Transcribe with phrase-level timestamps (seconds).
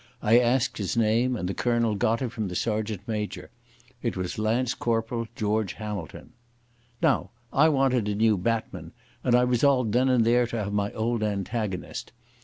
[0.23, 3.51] I asked his name and the colonel got it from the sergeant major.
[4.01, 6.31] It was Lance Corporal George Hamilton.
[7.03, 8.93] Now I wanted a new batman,
[9.23, 12.13] and I resolved then and there to have my old antagonist.